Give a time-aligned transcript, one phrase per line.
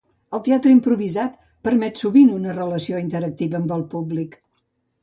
[0.35, 1.35] El teatre improvisat
[1.69, 4.37] permet sovint una relació interactiva amb el públic.